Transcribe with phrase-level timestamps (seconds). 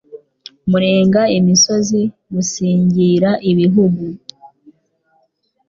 [0.69, 2.01] burenga imisozi
[2.33, 4.05] busingira ibihugu,